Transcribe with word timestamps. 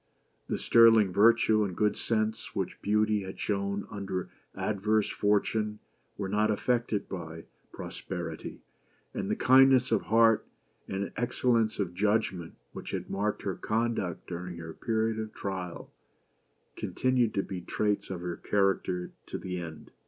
The 0.47 0.57
sterling 0.57 1.13
virtue 1.13 1.63
and 1.63 1.77
good 1.77 1.95
sense 1.95 2.55
which 2.55 2.81
Beauty 2.81 3.21
had 3.21 3.39
shown 3.39 3.85
under 3.91 4.31
adverse 4.55 5.07
fortune 5.09 5.77
were 6.17 6.27
not 6.27 6.49
affected 6.49 7.07
by 7.07 7.43
pros 7.71 8.01
perity; 8.01 8.61
and 9.13 9.29
the 9.29 9.35
kindness 9.35 9.91
of 9.91 10.01
heart, 10.01 10.43
and 10.87 11.11
excellence 11.17 11.77
of 11.77 11.93
judgment, 11.93 12.55
which 12.73 12.89
had 12.89 13.11
marked 13.11 13.43
her 13.43 13.53
conduct 13.53 14.25
during 14.25 14.57
her 14.57 14.73
period 14.73 15.19
of 15.19 15.35
trial, 15.35 15.91
continued 16.75 17.35
to 17.35 17.43
be 17.43 17.61
traits 17.61 18.09
of 18.09 18.21
her 18.21 18.37
character 18.37 19.11
to 19.27 19.37
the 19.37 19.59
end. 19.59 19.91